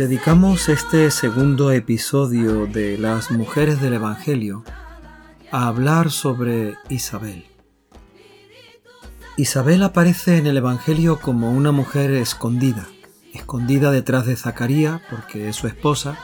[0.00, 4.64] Dedicamos este segundo episodio de Las Mujeres del Evangelio
[5.52, 7.44] a hablar sobre Isabel.
[9.36, 12.88] Isabel aparece en el Evangelio como una mujer escondida,
[13.34, 16.16] escondida detrás de Zacarías porque es su esposa,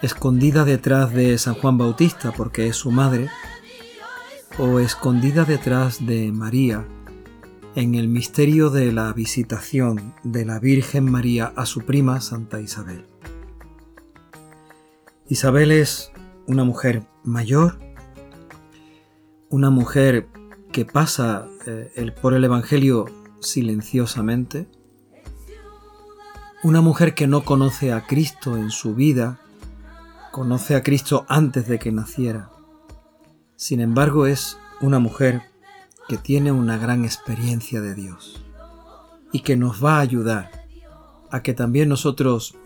[0.00, 3.28] escondida detrás de San Juan Bautista porque es su madre,
[4.56, 6.86] o escondida detrás de María
[7.76, 13.06] en el misterio de la visitación de la Virgen María a su prima Santa Isabel.
[15.28, 16.10] Isabel es
[16.46, 17.78] una mujer mayor,
[19.48, 20.28] una mujer
[20.72, 23.06] que pasa eh, por el Evangelio
[23.40, 24.68] silenciosamente,
[26.64, 29.40] una mujer que no conoce a Cristo en su vida,
[30.32, 32.50] conoce a Cristo antes de que naciera.
[33.54, 35.49] Sin embargo, es una mujer
[36.10, 38.44] que tiene una gran experiencia de Dios
[39.30, 40.50] y que nos va a ayudar
[41.30, 42.56] a que también nosotros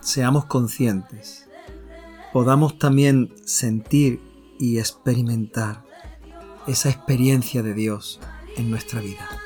[0.00, 1.50] seamos conscientes,
[2.32, 4.22] podamos también sentir
[4.58, 5.84] y experimentar
[6.66, 8.20] esa experiencia de Dios
[8.56, 9.37] en nuestra vida.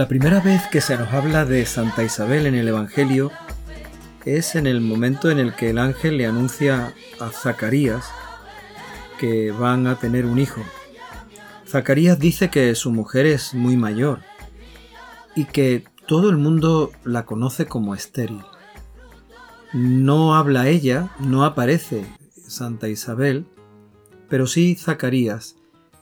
[0.00, 3.30] La primera vez que se nos habla de Santa Isabel en el Evangelio
[4.24, 8.06] es en el momento en el que el ángel le anuncia a Zacarías
[9.18, 10.62] que van a tener un hijo.
[11.68, 14.20] Zacarías dice que su mujer es muy mayor
[15.36, 18.40] y que todo el mundo la conoce como estéril.
[19.74, 22.06] No habla ella, no aparece
[22.48, 23.44] Santa Isabel,
[24.30, 25.56] pero sí Zacarías,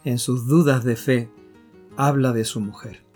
[0.04, 1.30] en sus dudas de fe,
[1.96, 3.07] habla de su mujer.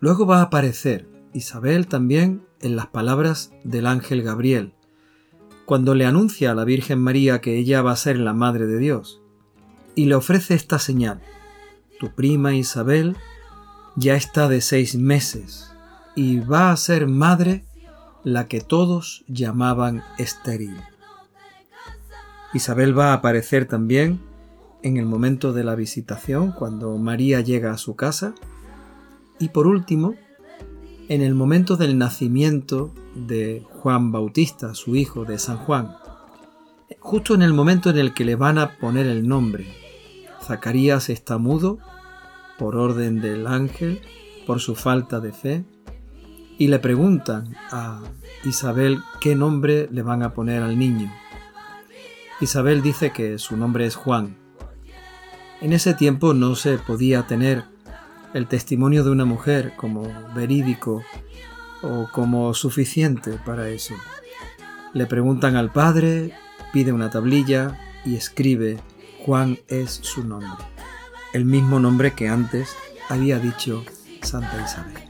[0.00, 4.74] Luego va a aparecer Isabel también en las palabras del ángel Gabriel,
[5.64, 8.78] cuando le anuncia a la Virgen María que ella va a ser la Madre de
[8.78, 9.20] Dios,
[9.94, 11.20] y le ofrece esta señal.
[11.98, 13.16] Tu prima Isabel
[13.96, 15.72] ya está de seis meses
[16.14, 17.64] y va a ser madre
[18.22, 20.76] la que todos llamaban estéril.
[22.52, 24.20] Isabel va a aparecer también
[24.82, 28.34] en el momento de la visitación, cuando María llega a su casa,
[29.38, 30.14] y por último,
[31.08, 35.96] en el momento del nacimiento de Juan Bautista, su hijo de San Juan,
[36.98, 39.66] justo en el momento en el que le van a poner el nombre,
[40.42, 41.78] Zacarías está mudo
[42.58, 44.00] por orden del ángel,
[44.46, 45.64] por su falta de fe,
[46.58, 48.00] y le preguntan a
[48.44, 51.12] Isabel qué nombre le van a poner al niño.
[52.40, 54.36] Isabel dice que su nombre es Juan.
[55.60, 57.64] En ese tiempo no se podía tener
[58.34, 61.02] el testimonio de una mujer como verídico
[61.82, 63.94] o como suficiente para eso.
[64.92, 66.32] Le preguntan al padre,
[66.72, 68.78] pide una tablilla y escribe
[69.24, 70.64] Juan es su nombre,
[71.32, 72.76] el mismo nombre que antes
[73.08, 73.84] había dicho
[74.22, 75.06] Santa Isabel.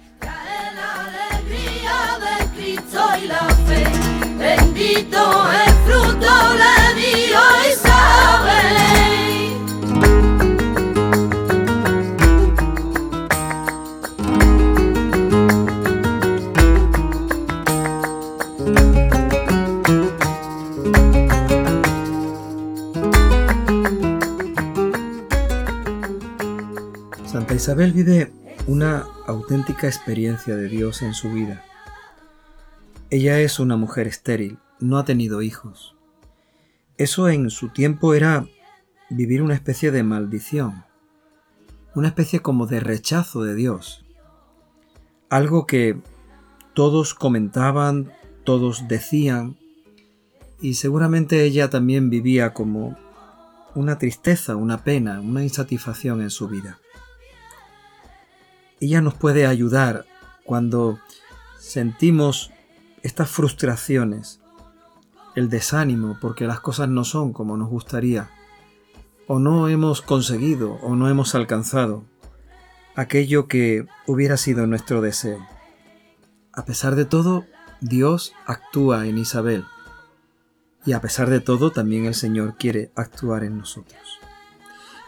[27.66, 28.30] Isabel vive
[28.68, 31.64] una auténtica experiencia de Dios en su vida.
[33.10, 35.96] Ella es una mujer estéril, no ha tenido hijos.
[36.96, 38.46] Eso en su tiempo era
[39.10, 40.84] vivir una especie de maldición,
[41.96, 44.04] una especie como de rechazo de Dios.
[45.28, 45.98] Algo que
[46.72, 48.12] todos comentaban,
[48.44, 49.56] todos decían,
[50.60, 52.96] y seguramente ella también vivía como
[53.74, 56.78] una tristeza, una pena, una insatisfacción en su vida.
[58.80, 60.04] Ella nos puede ayudar
[60.44, 60.98] cuando
[61.58, 62.52] sentimos
[63.02, 64.40] estas frustraciones,
[65.34, 68.30] el desánimo porque las cosas no son como nos gustaría,
[69.26, 72.04] o no hemos conseguido o no hemos alcanzado
[72.94, 75.46] aquello que hubiera sido nuestro deseo.
[76.52, 77.44] A pesar de todo,
[77.80, 79.64] Dios actúa en Isabel
[80.84, 84.20] y a pesar de todo también el Señor quiere actuar en nosotros.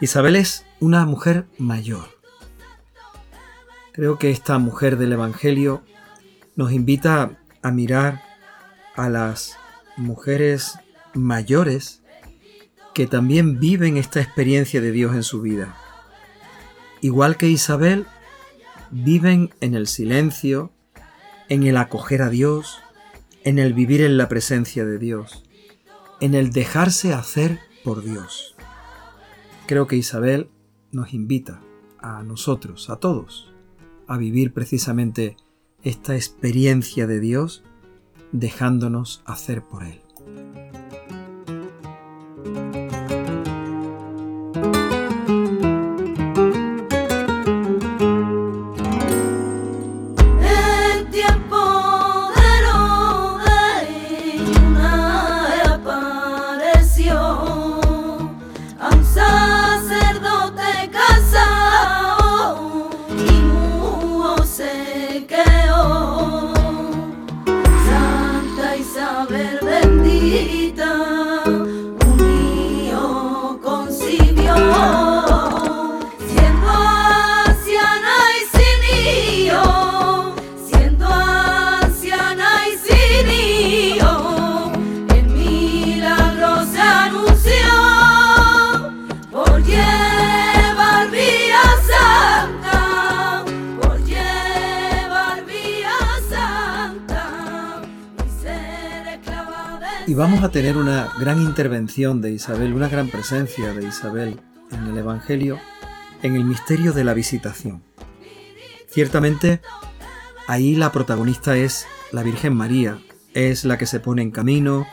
[0.00, 2.17] Isabel es una mujer mayor
[3.98, 5.82] Creo que esta mujer del Evangelio
[6.54, 8.22] nos invita a mirar
[8.94, 9.58] a las
[9.96, 10.78] mujeres
[11.14, 12.00] mayores
[12.94, 15.74] que también viven esta experiencia de Dios en su vida.
[17.00, 18.06] Igual que Isabel,
[18.92, 20.70] viven en el silencio,
[21.48, 22.78] en el acoger a Dios,
[23.42, 25.42] en el vivir en la presencia de Dios,
[26.20, 28.54] en el dejarse hacer por Dios.
[29.66, 30.50] Creo que Isabel
[30.92, 31.60] nos invita
[31.98, 33.52] a nosotros, a todos,
[34.08, 35.36] a vivir precisamente
[35.84, 37.62] esta experiencia de Dios
[38.32, 40.00] dejándonos hacer por Él.
[100.18, 104.40] Vamos a tener una gran intervención de Isabel, una gran presencia de Isabel
[104.72, 105.60] en el Evangelio,
[106.24, 107.84] en el misterio de la visitación.
[108.88, 109.60] Ciertamente,
[110.48, 112.98] ahí la protagonista es la Virgen María,
[113.32, 114.88] es la que se pone en camino,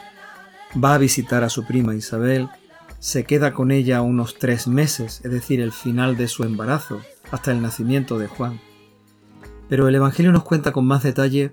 [0.81, 2.47] va a visitar a su prima Isabel,
[2.99, 7.01] se queda con ella unos tres meses, es decir, el final de su embarazo,
[7.31, 8.61] hasta el nacimiento de Juan.
[9.69, 11.51] Pero el Evangelio nos cuenta con más detalle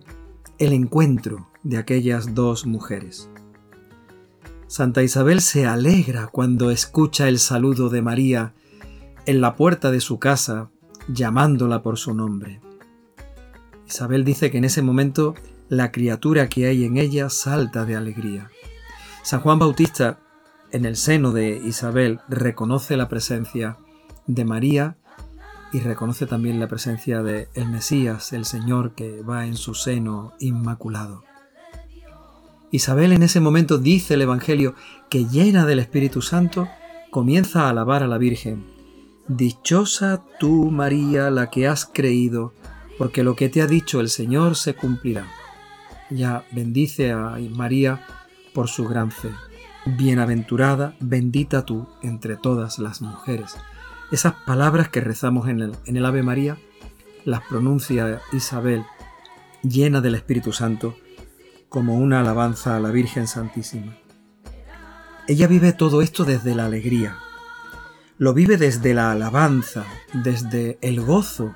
[0.58, 3.30] el encuentro de aquellas dos mujeres.
[4.72, 8.54] Santa Isabel se alegra cuando escucha el saludo de María
[9.26, 10.70] en la puerta de su casa,
[11.08, 12.62] llamándola por su nombre.
[13.86, 15.34] Isabel dice que en ese momento
[15.68, 18.50] la criatura que hay en ella salta de alegría.
[19.22, 20.20] San Juan Bautista,
[20.70, 23.76] en el seno de Isabel, reconoce la presencia
[24.26, 24.96] de María
[25.74, 30.32] y reconoce también la presencia de el Mesías, el Señor que va en su seno
[30.38, 31.24] inmaculado.
[32.72, 34.74] Isabel en ese momento dice el Evangelio
[35.10, 36.68] que llena del Espíritu Santo
[37.10, 38.64] comienza a alabar a la Virgen.
[39.28, 42.54] Dichosa tú, María, la que has creído,
[42.96, 45.26] porque lo que te ha dicho el Señor se cumplirá.
[46.10, 48.06] Ya bendice a María
[48.54, 49.28] por su gran fe.
[49.84, 53.54] Bienaventurada, bendita tú entre todas las mujeres.
[54.10, 56.56] Esas palabras que rezamos en el, en el Ave María
[57.24, 58.84] las pronuncia Isabel,
[59.62, 60.96] llena del Espíritu Santo,
[61.72, 63.96] como una alabanza a la Virgen Santísima.
[65.26, 67.16] Ella vive todo esto desde la alegría.
[68.18, 71.54] Lo vive desde la alabanza, desde el gozo,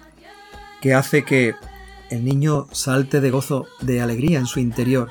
[0.80, 1.54] que hace que
[2.08, 5.10] el niño salte de gozo, de alegría en su interior,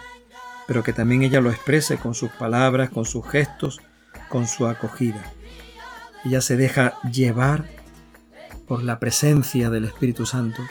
[0.68, 3.82] pero que también ella lo exprese con sus palabras, con sus gestos,
[4.28, 5.24] con su acogida.
[6.26, 7.70] Ella se deja llevar
[8.68, 10.64] por la presencia del Espíritu Santo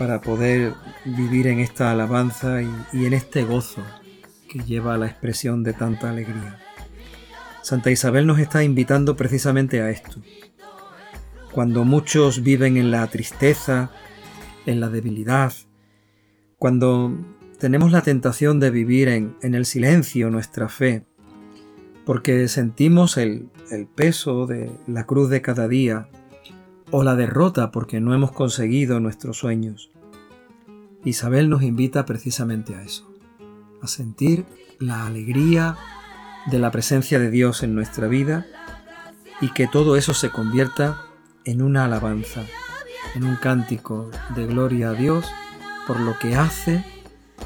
[0.00, 0.72] para poder
[1.04, 3.82] vivir en esta alabanza y, en este gozo
[4.48, 6.58] que lleva a la expresión de tanta alegría.
[7.60, 10.22] Santa Isabel nos está invitando precisamente a esto.
[11.52, 13.90] Cuando muchos viven en la tristeza,
[14.64, 15.52] en la debilidad,
[16.56, 17.12] cuando
[17.58, 21.04] tenemos la tentación de vivir en, el silencio nuestra fe,
[22.06, 26.08] porque sentimos el, el peso de la cruz de cada día,
[26.90, 29.90] o la derrota porque no hemos conseguido nuestros sueños.
[31.04, 33.10] Isabel nos invita precisamente a eso,
[33.82, 34.44] a sentir
[34.78, 35.76] la alegría
[36.46, 38.46] de la presencia de Dios en nuestra vida
[39.40, 41.02] y que todo eso se convierta
[41.44, 42.44] en una alabanza,
[43.14, 45.24] en un cántico de gloria a Dios
[45.86, 46.84] por lo que hace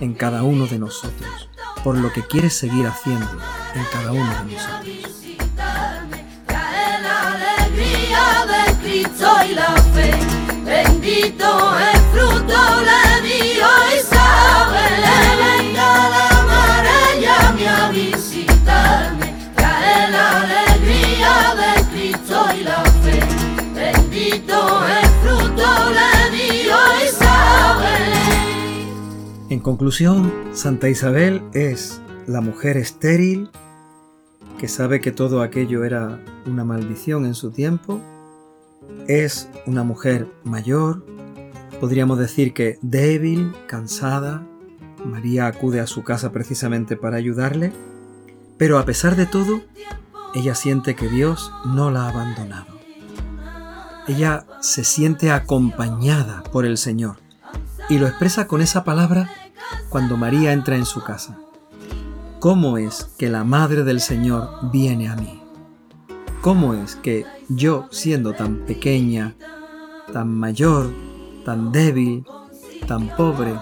[0.00, 1.48] en cada uno de nosotros,
[1.82, 3.30] por lo que quiere seguir haciendo
[3.74, 5.14] en cada uno de nosotros.
[8.94, 10.10] Cristo y la fe.
[10.64, 11.48] Bendito
[11.90, 13.66] el fruto le dio
[13.98, 15.02] Isabel.
[15.42, 19.34] Venga la marea a visitarme.
[19.56, 23.18] Trae la alegría de Cristo y la fe.
[23.74, 28.12] Bendito el fruto le dio Isabel.
[29.50, 33.50] En conclusión, Santa Isabel es la mujer estéril
[34.56, 38.00] que sabe que todo aquello era una maldición en su tiempo
[39.06, 41.04] es una mujer mayor,
[41.80, 44.46] Podríamos decir que débil, cansada,
[45.04, 47.72] María acude a su casa precisamente para ayudarle,
[48.56, 49.60] pero a pesar de todo,
[50.34, 52.78] ella siente que Dios no la ha abandonado.
[54.06, 57.16] Ella se siente acompañada por el Señor
[57.90, 59.28] y lo expresa con esa palabra
[59.90, 61.38] cuando María entra en su casa.
[62.40, 65.42] ¿Cómo es que la Madre del Señor viene a mí?
[66.40, 69.34] ¿Cómo es que yo, siendo tan pequeña,
[70.12, 70.90] tan mayor,
[71.44, 72.24] tan débil,
[72.86, 73.54] tan pobre,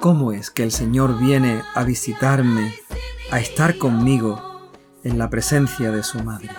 [0.00, 2.74] cómo es que el Señor viene a visitarme,
[3.30, 4.70] a estar conmigo
[5.02, 6.50] en la presencia de su Madre?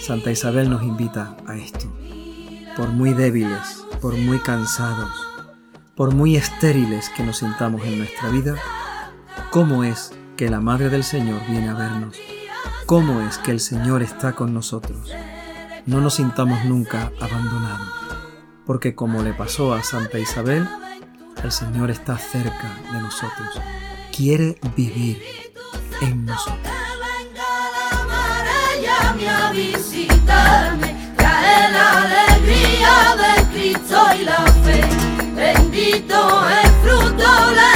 [0.00, 1.86] Santa Isabel nos invita a esto.
[2.76, 5.10] Por muy débiles, por muy cansados,
[5.94, 8.56] por muy estériles que nos sintamos en nuestra vida,
[9.50, 12.16] ¿cómo es que la Madre del Señor viene a vernos?
[12.86, 15.10] ¿Cómo es que el Señor está con nosotros?
[15.86, 17.88] No nos sintamos nunca abandonados,
[18.66, 20.68] porque como le pasó a Santa Isabel,
[21.44, 23.60] el Señor está cerca de nosotros,
[24.14, 25.22] quiere vivir
[26.00, 26.76] en nosotros.
[29.28, 34.80] a visitarme, trae la alegría de Cristo y la fe.
[35.34, 37.75] Bendito el fruto de